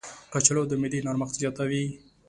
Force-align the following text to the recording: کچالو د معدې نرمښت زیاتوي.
کچالو 0.33 0.63
د 0.67 0.73
معدې 0.81 0.99
نرمښت 1.05 1.35
زیاتوي. 1.41 1.83